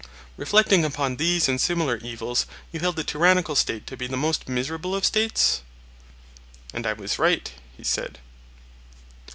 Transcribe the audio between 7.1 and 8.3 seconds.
right, he said.